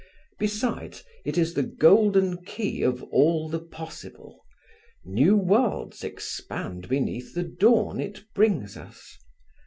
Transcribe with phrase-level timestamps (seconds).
[0.39, 4.43] Besides, it is the golden key of all the possible;
[5.05, 9.19] new worlds expand beneath the dawn it brings us.